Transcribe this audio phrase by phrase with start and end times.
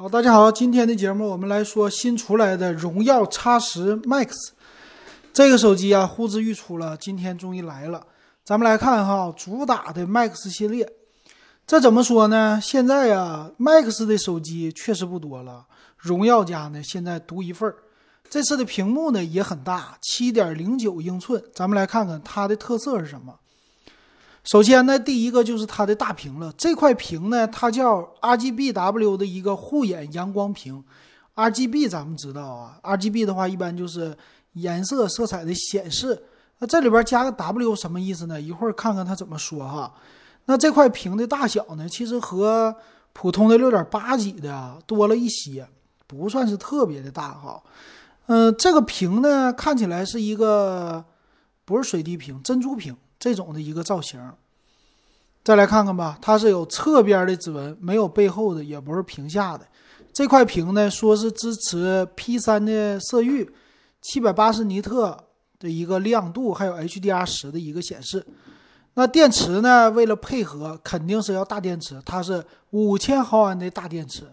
[0.00, 4.28] 好，大家好，今天的节目我们来说新出来的荣耀 X 十 Max
[5.32, 8.06] 这个手机啊，呼之欲出了，今天终于来了。
[8.44, 10.88] 咱们来看哈，主打的 Max 系列，
[11.66, 12.60] 这怎么说呢？
[12.62, 15.66] 现在呀，Max 的手机确实不多了，
[15.96, 17.74] 荣耀家呢现在独一份儿。
[18.30, 21.42] 这次的屏幕呢也很大，七点零九英寸。
[21.52, 23.34] 咱们来看看它的特色是什么。
[24.48, 26.50] 首先呢，第一个就是它的大屏了。
[26.56, 30.82] 这块屏呢，它叫 RGBW 的一个护眼阳光屏。
[31.34, 34.16] RGB 咱们知道啊，RGB 的话一般就是
[34.54, 36.22] 颜色色彩的显示。
[36.60, 38.40] 那这里边加个 W 什么意思呢？
[38.40, 39.92] 一会儿看看它怎么说哈。
[40.46, 42.74] 那这块屏的大小呢，其实和
[43.12, 45.68] 普通的六点八几的多了一些，
[46.06, 47.62] 不算是特别的大哈。
[48.28, 51.04] 嗯，这个屏呢，看起来是一个
[51.66, 52.96] 不是水滴屏，珍珠屏。
[53.18, 54.20] 这种的一个造型，
[55.42, 59.66] 再来看看吧，它是有侧边的指纹，没有背后的，也不是屏下的。
[60.12, 63.50] 这块屏呢，说是支持 P 三的色域，
[64.02, 65.24] 七百八十尼特
[65.58, 68.26] 的一个亮度，还有 HDR 十的一个显示。
[68.94, 74.24] 那电池呢，为了配合，肯定是要大电池，它是五千毫安的大电池。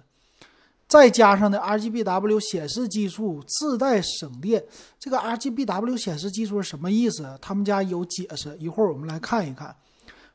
[0.95, 4.63] 再加上的 RGBW 显示技术自带省电，
[4.97, 7.37] 这个 RGBW 显示技术是什么意思？
[7.41, 9.75] 他们家有解释，一会儿我们来看一看。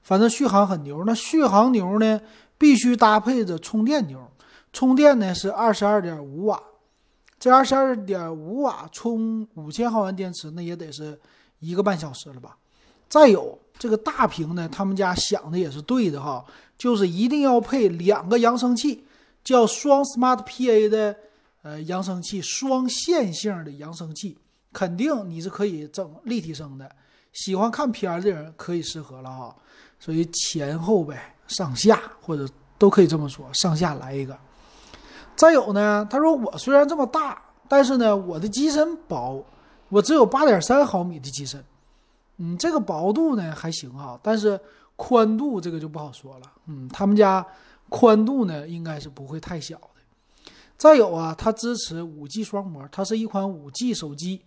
[0.03, 2.20] 反正续航很牛，那续航牛呢，
[2.58, 4.20] 必须搭配着充电牛。
[4.70, 6.62] 充电呢是二十二点五瓦，
[7.38, 11.19] 这二十二点五瓦充五千毫安电池，那也得是
[11.61, 12.55] 一个半小时了吧？
[13.08, 16.44] 再有这个大屏呢，他们家想的也是对的哈，
[16.77, 19.03] 就是一定要配两个扬声器。
[19.42, 21.16] 叫双 Smart PA 的
[21.62, 24.36] 呃扬声器，双线性的扬声器，
[24.72, 26.91] 肯定你是可以整立体声的。
[27.32, 29.56] 喜欢看片儿的人可以适合了哈。
[29.98, 32.47] 所以前后呗，上下或者
[32.78, 34.36] 都可以这么说，上下来一个。
[35.36, 39.44] 再有呢，他说我虽然这么大，但是呢我的机身薄，
[39.88, 41.64] 我只有八点三毫米的机身。
[42.36, 44.59] 嗯，这个薄度呢还行哈，但是
[44.97, 46.53] 宽度这个就不好说了。
[46.66, 47.47] 嗯，他们家。
[47.90, 50.52] 宽度呢，应该是不会太小的。
[50.78, 54.40] 再有啊，它支持五 G 双模，它是一款五 G 手机。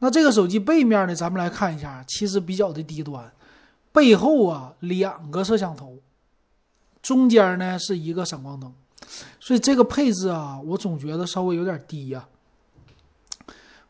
[0.00, 3.32] 那这个手机背面呢，咱们来看一下，其实比较的低端。
[3.92, 5.98] 背后啊，两个摄像头，
[7.02, 8.72] 中间呢是一个闪光灯，
[9.40, 12.28] 所以这个配置啊，我总觉得稍微有点低呀。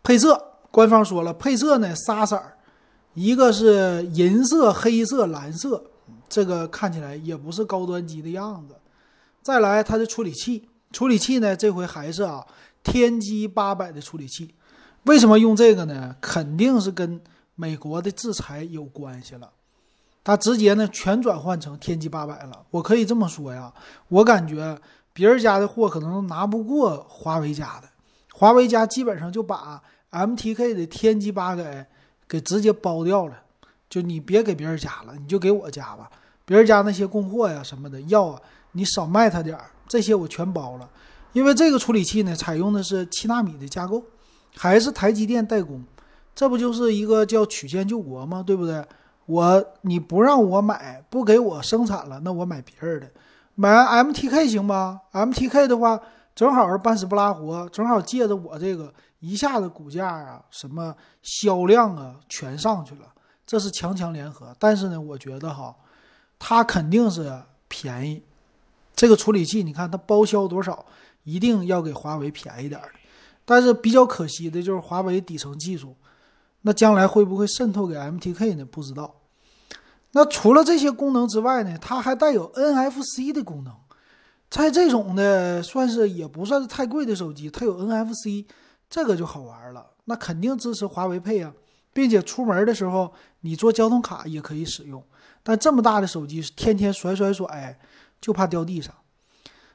[0.03, 2.57] 配色，官方说了，配色呢仨色儿，
[3.15, 5.85] 一个是银色、黑色、蓝色，
[6.29, 8.75] 这个看起来也不是高端机的样子。
[9.43, 12.47] 再来，它的处理器，处理器呢，这回还是啊，
[12.83, 14.55] 天玑八百的处理器。
[15.05, 16.15] 为什么用这个呢？
[16.21, 17.21] 肯定是跟
[17.55, 19.51] 美国的制裁有关系了。
[20.23, 22.65] 它直接呢全转换成天玑八百了。
[22.71, 23.73] 我可以这么说呀，
[24.09, 24.79] 我感觉
[25.15, 27.89] 别人家的货可能拿不过华为家的。
[28.33, 31.87] 华为家基本上就把 MTK 的天玑八百
[32.29, 33.43] 给直接包掉了，
[33.89, 36.11] 就你别给别人家了，你就给我家吧。
[36.51, 38.41] 别人家那些供货呀什么的要啊。
[38.73, 40.91] 你少卖他点儿，这些我全包了，
[41.33, 44.03] 因为这个处理器呢，采用的是七纳米的架构，
[44.57, 45.85] 还是台积电代工，
[46.35, 48.43] 这不就是一个叫曲线救国吗？
[48.45, 48.85] 对不对？
[49.27, 53.09] 我你不让我买，不给我生产了，那我买别人的，
[53.55, 53.71] 买
[54.03, 56.01] MTK 行吧？MTK 的话，
[56.35, 63.07] 正好是半死不拉活，正好借着我这个一下子股价啊，什么销量啊，全上去了，
[63.47, 64.55] 这是强强联合。
[64.61, 65.75] 但是呢，我觉得哈，
[66.41, 68.21] 它肯定是便宜。
[68.97, 70.85] 这个处理器，你看它包销多少，
[71.23, 72.91] 一定要给华为便宜点儿。
[73.45, 75.95] 但是比较可惜的就是华为底层技术，
[76.63, 78.65] 那将来会不会渗透给 MTK 呢？
[78.65, 79.15] 不知道。
[80.13, 83.73] 那除了这些功能之外呢，它还带有 NFC 的功能。
[84.49, 88.45] 在这种的算是也不算是太贵的手机，它有 NFC，
[88.89, 89.87] 这个就好玩了。
[90.07, 91.53] 那肯定支持华为配啊，
[91.93, 93.13] 并且出门的时候
[93.43, 95.03] 你做交通卡也可以使用。
[95.51, 97.77] 但这么大的手机，天天甩甩甩。
[98.21, 98.95] 就怕掉地上。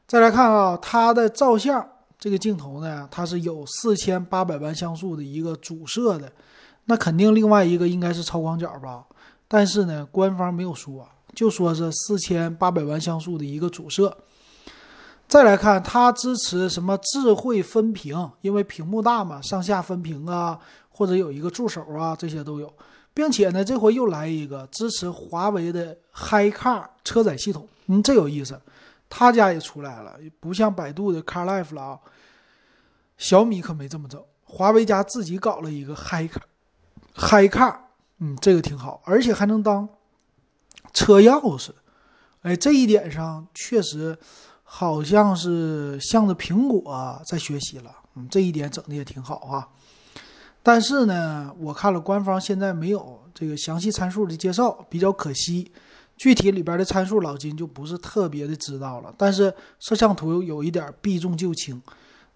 [0.06, 1.84] 再来看啊，它的照相
[2.20, 6.32] 这个镜头呢，它是有四千八百万像素的一个主摄的，
[6.84, 9.04] 那肯定另外一个应该是超广角吧？
[9.48, 14.16] 但是呢，官方没有说，就说是四千八百万像素的一个主摄。
[15.28, 18.30] 再来看，它支持什么智慧分屏？
[18.42, 22.72] 因为屏幕大嘛，上下分屏啊，或者有一个助手啊，这些都有。
[23.16, 28.60] 并且呢，这回又来一个支持华为的 HiCar 车载系统，嗯，这有意思，
[29.10, 32.00] 他家也出来了，不像百度的 CarLife 了啊。
[33.18, 37.78] 小米可没这么整，华为家自己搞了一个 HiCar，HiCar，
[38.20, 39.88] 嗯，这个挺好，而且还能当
[40.94, 41.70] 车钥匙，
[42.42, 44.18] 哎，这一点上确实
[44.64, 47.96] 好像是向着苹果在学习了。
[48.16, 49.70] 嗯，这一点整的也挺好啊。
[50.66, 55.72] 但是呢，我看了官方现在没有这个详细参数的介绍，比较可惜。
[56.18, 59.14] 具体里边的参数，老金就不是特别的知道了。
[59.16, 61.80] 但是摄像头有一点避重就轻。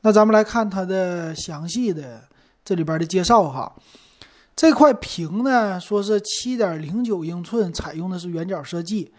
[0.02, 2.22] 那咱们来看它的详细的
[2.64, 3.74] 这里边的介绍哈。
[4.56, 9.12] 这块屏呢，说是七点零九英寸，采用的是圆角设计。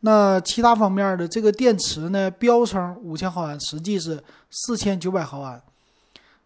[0.00, 5.60] 那其他方面的这个电池呢，标称五千毫安，实际是四千九百毫安。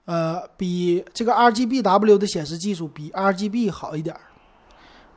[0.07, 4.17] 呃，比这个 RGBW 的显示技术比 RGB 好一点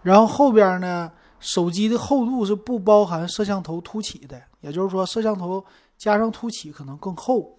[0.03, 5.63] 然后后边呢，手机的厚度是不包含摄像头凸起的，也就是说摄像头
[5.97, 7.57] 加上凸起可能更厚。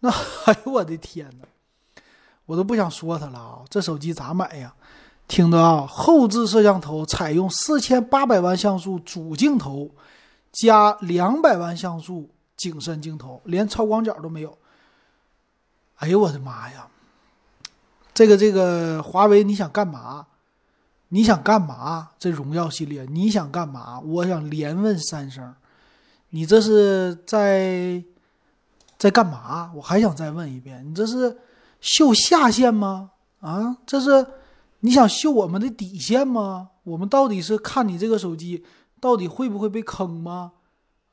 [0.00, 0.08] 那
[0.46, 2.02] 哎呦我的天哪，
[2.46, 3.58] 我都不想说它了啊！
[3.68, 4.74] 这手机咋买呀？
[5.26, 9.90] 听着啊，后置摄像头采用四千八百万像素主镜头
[10.52, 14.56] 加两百万像素景深镜头，连超广角都没有。
[15.98, 16.86] 哎呦我的妈呀！
[18.14, 20.26] 这个这个华为你想干嘛？
[21.08, 22.10] 你想干嘛？
[22.18, 24.00] 这荣耀系列你想干嘛？
[24.00, 25.54] 我想连问三声，
[26.30, 28.02] 你这是在
[28.96, 29.72] 在干嘛？
[29.74, 31.38] 我还想再问一遍，你这是
[31.80, 33.10] 秀下限吗？
[33.40, 34.26] 啊，这是
[34.80, 36.70] 你想秀我们的底线吗？
[36.84, 38.64] 我们到底是看你这个手机
[39.00, 40.52] 到底会不会被坑吗？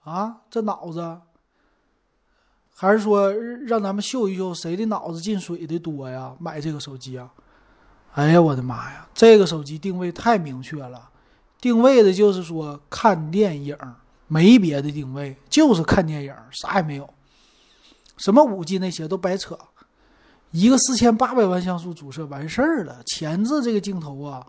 [0.03, 1.21] 啊，这脑子！
[2.77, 6.35] 还是说让咱们秀一秀谁的脑子进水的多呀？
[6.39, 7.31] 买这个手机啊！
[8.11, 9.07] 哎呀，我的妈呀！
[9.13, 11.09] 这个手机定位太明确了，
[11.61, 13.77] 定位的就是说看电影，
[14.27, 17.09] 没别的定位，就是看电影，啥也没有。
[18.17, 19.57] 什么五 G 那些都白扯，
[20.51, 23.01] 一个四千八百万像素主摄完事儿了。
[23.05, 24.45] 前置这个镜头啊，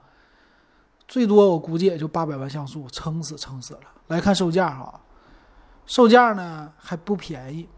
[1.07, 3.83] 最多我估计也就八百万像素，撑死撑死了。
[4.09, 5.01] 来看售价哈，
[5.87, 7.69] 售价呢还不便宜。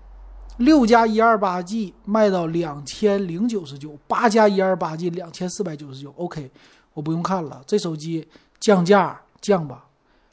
[0.58, 6.12] 六加一二八 G 卖到两千零九十九，八加一二八 G 两千四百九十九。
[6.16, 6.50] OK，
[6.94, 8.26] 我不用看了，这手机
[8.58, 9.86] 降价降吧，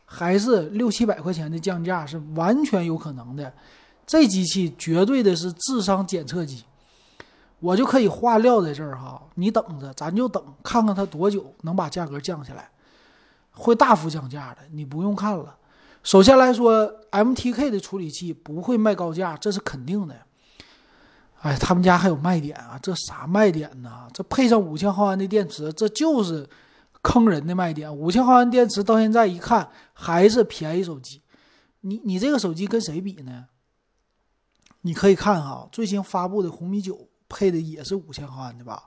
[0.03, 3.53] 还是六七百块钱的降价是完全有可能的。
[4.07, 6.63] 这机器绝对的是智商检测机，
[7.59, 12.69] 我就可以话撂在这儿哈，你等着，咱就等看看它多久能把价格降下来，
[13.51, 15.55] 会大幅降价的，你不用看了。
[16.05, 20.15] 首先来说，MTK 的处理器不会卖高价，这是肯定的。
[21.41, 22.79] 哎，他们家还有卖点啊？
[22.79, 24.07] 这啥卖点呢？
[24.13, 26.47] 这配上五千毫安的电池，这就是
[27.01, 27.93] 坑人的卖点。
[27.93, 31.23] 五千毫安电池到现在一看还是便宜手机。
[31.81, 33.45] 你你这个手机跟谁比呢？
[34.81, 38.83] 你可以看哈，最新发布的红米九配的也是五千毫安的吧？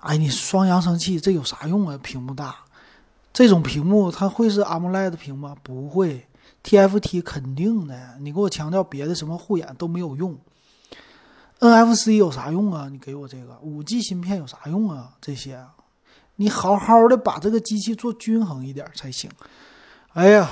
[0.00, 1.96] 哎，你双扬声器这有啥用啊？
[2.02, 2.65] 屏幕大。
[3.36, 5.54] 这种屏幕它会是 AMOLED 屏吗？
[5.62, 6.26] 不会
[6.64, 8.16] ，TFT 肯定的。
[8.18, 10.38] 你给我强调别的什么护眼都没有用。
[11.60, 12.88] NFC 有啥用啊？
[12.90, 15.12] 你给我这个五 G 芯片有啥用啊？
[15.20, 15.62] 这些，
[16.36, 19.30] 你好好的把这个机器做均衡一点才行。
[20.14, 20.50] 哎呀，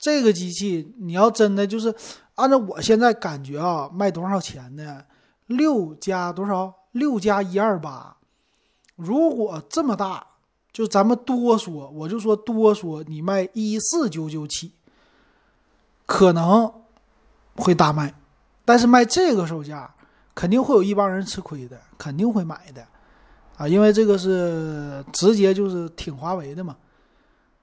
[0.00, 1.94] 这个机器你要真的就是
[2.34, 5.04] 按照我现在感觉啊，卖多少钱呢？
[5.46, 6.74] 六加多少？
[6.90, 8.16] 六加一二八。
[8.96, 10.26] 如果这么大。
[10.72, 14.70] 就咱们多说，我就说多说，你卖一四九九起，
[16.06, 16.72] 可能
[17.56, 18.14] 会大卖，
[18.64, 19.92] 但是卖这个售价，
[20.34, 22.86] 肯定会有一帮人吃亏的，肯定会买的，
[23.56, 26.76] 啊，因为这个是直接就是挺华为的嘛，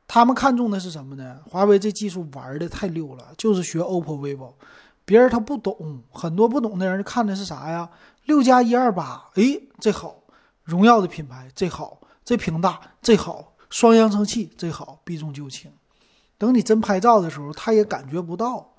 [0.06, 1.40] 他们看中的是什么呢？
[1.50, 4.52] 华为这技术玩的太溜了，就是学 OPPO、vivo，
[5.06, 7.90] 别人他不懂，很多不懂的人看的是啥呀？
[8.26, 9.44] 六加一二八，哎，
[9.80, 10.18] 这好，
[10.66, 12.02] 荣耀的品牌，这好。
[12.28, 15.72] 这屏大，这好，双扬声器，这好，避重就轻。
[16.38, 18.70] 等你真拍照的时候，他也感觉不到，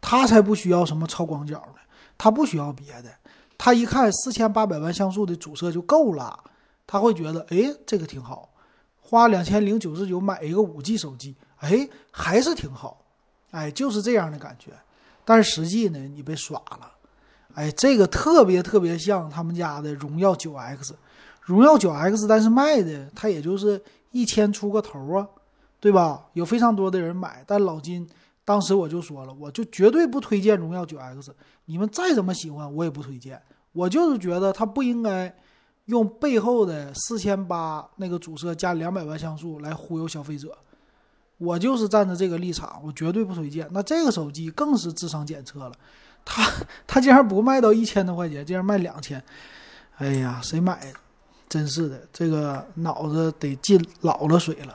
[0.00, 1.82] 他才不需要什么超广角呢，
[2.16, 3.14] 他不需要别的，
[3.58, 6.42] 他一看四千八百万像素的主摄就够了，
[6.86, 8.48] 他会觉得，哎，这个挺好，
[9.02, 13.04] 花两千零九十九买一个五 G 手机，哎，还是挺好，
[13.50, 14.70] 哎，就是这样的感觉。
[15.26, 16.90] 但是实际呢，你被耍了，
[17.52, 20.96] 哎，这个特别特别像他们家的荣耀九 X。
[21.44, 25.28] 荣耀九 X，但是卖的它也就是一千出个头啊，
[25.80, 26.26] 对吧？
[26.32, 28.08] 有非常多的人买，但老金
[28.44, 31.34] 当时我就说了，我就绝对不推荐荣耀九 X。
[31.66, 33.40] 你们再怎么喜欢，我也不推荐。
[33.72, 35.34] 我就是觉得它不应该
[35.86, 40.56] 用背后的四千八那个主摄加两百万像素来忽悠消费者。
[41.36, 43.68] 我就是站在这个立场，我绝对不推荐。
[43.72, 45.72] 那这个手机更是智商检测了，
[46.24, 46.48] 它
[46.86, 49.22] 它竟然不卖到一千多块钱，竟然卖两千，
[49.96, 50.92] 哎呀，谁买？
[51.54, 54.74] 真是的，这个脑子得进老了水了。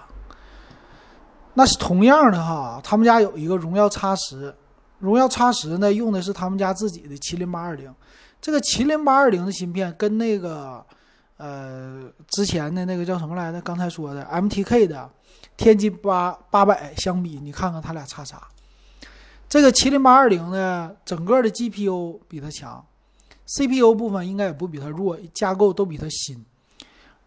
[1.54, 4.56] 那是同样的哈，他们家有一个荣耀 X 十，
[5.00, 7.94] 荣耀叉十呢用的是他们家自己的麒麟八二零，
[8.40, 10.82] 这个麒麟八二零的芯片跟那个
[11.36, 13.60] 呃之前的那个叫什么来着？
[13.60, 15.10] 刚才说的 MTK 的
[15.58, 18.42] 天玑八八百相比，你看看它俩差啥？
[19.50, 22.82] 这个麒麟八二零呢，整个的 GPU 比它强
[23.48, 26.46] ，CPU 部分应该也不比它弱，架构都比它新。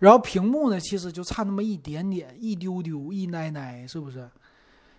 [0.02, 4.28] 然后屏幕呢，其实就差那么一点点，一丢丢，一奶奶，是不是？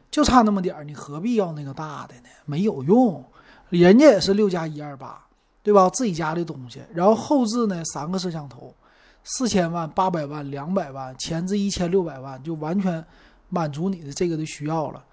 [0.09, 2.29] 就差那么点儿，你何必要那个大的呢？
[2.45, 3.21] 没有用，
[3.67, 5.21] 人家也是六加一二八，
[5.61, 5.89] 对吧？
[5.89, 6.81] 自己家的东西。
[6.93, 8.73] 然后后置呢，三个摄像头，
[9.25, 13.03] 四千万、八百万、两百万，前置一千六百万，就完全
[13.49, 15.03] 满足你的这个的需要了。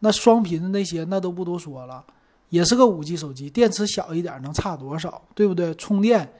[0.00, 2.04] 那双频的那些，那都不多说了，
[2.50, 5.22] 也是个五 G 手机，电池小一点能差多少？
[5.34, 5.74] 对不对？
[5.76, 6.30] 充电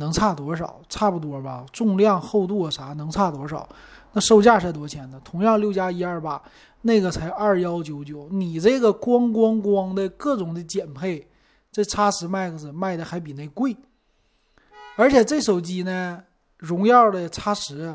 [0.00, 0.80] 能差多少？
[0.88, 1.64] 差不多吧。
[1.72, 3.68] 重量、厚度啥能差多少？
[4.12, 5.20] 那售价才多少钱呢？
[5.24, 6.42] 同样六加一二八。
[6.82, 11.28] 那个才二幺九九，你这个咣咣咣的各种的减配，
[11.70, 13.76] 这叉十 Max 卖的还比那贵，
[14.96, 16.24] 而且这手机呢，
[16.56, 17.94] 荣耀的叉十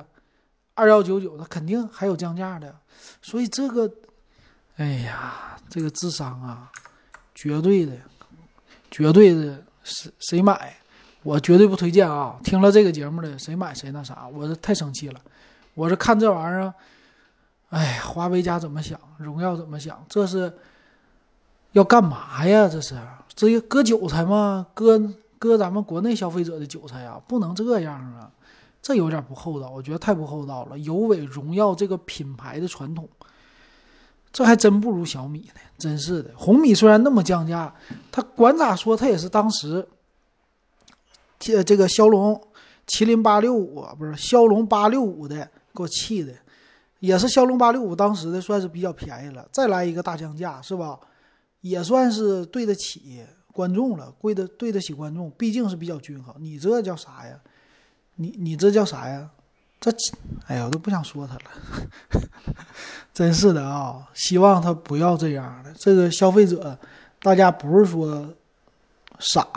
[0.76, 2.76] 二幺九九，它肯定还有降价的，
[3.24, 3.92] 所以这个，
[4.76, 6.72] 哎呀，这个智商啊，
[7.34, 7.94] 绝对的，
[8.92, 10.78] 绝对的，谁谁买，
[11.26, 12.36] 我绝对不推荐啊！
[12.44, 15.20] 听了这个节目的谁买谁那啥，我是太生气了，
[15.74, 16.72] 我是看这玩意儿。
[17.70, 19.00] 哎，华为家怎么想？
[19.18, 20.06] 荣耀怎么想？
[20.08, 20.54] 这是
[21.72, 22.70] 要干嘛呀？
[22.70, 22.96] 这是
[23.34, 24.68] 这割韭菜吗？
[24.76, 25.02] 割
[25.40, 27.20] 割咱们国内消费者的韭菜呀？
[27.28, 28.30] 不能这样啊！
[28.80, 33.10] 这有点不厚道，我觉得太不厚道了，有违荣耀这个品牌的传统。
[34.32, 36.30] 这还真不如小米呢，真是的。
[36.36, 37.74] 红米虽然那么降价，
[38.12, 39.88] 它管咋说，它也是当时，
[41.46, 42.42] 这这个骁龙
[42.88, 46.34] 麒麟八六五不是骁龙八六五的，给我气的。
[47.02, 51.00] 也是骁龙八六五当时的算是比较便宜了，再来一个大降价是吧？
[51.62, 53.24] 也算是对得起
[53.54, 56.34] 观众了，贵的对得起观众，毕竟是比较均衡。
[56.40, 57.40] 你这叫啥呀？
[58.16, 59.30] 你你这叫啥呀？
[59.80, 59.92] 这，
[60.48, 62.22] 哎呀，我都不想说他了，
[63.14, 64.10] 真是的啊！
[64.16, 65.72] 希望他不要这样的。
[65.78, 66.76] 这个消费者，
[67.20, 68.34] 大家不是说
[69.20, 69.48] 傻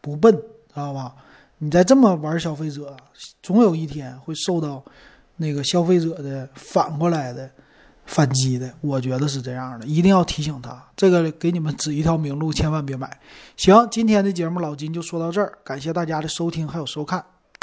[0.00, 1.14] 不笨，知道吧？
[1.58, 2.96] 你再这么玩消费者，
[3.42, 4.82] 总有一天会受到。
[5.40, 7.48] 那个消费者的反过来的
[8.06, 13.08] 反击的，我觉得是这样的，一定要提醒他，这个给你们指一条明路，千万别买。
[13.56, 17.24] 行，今天的节目老金就说到这儿，感谢大家的收听还有收看。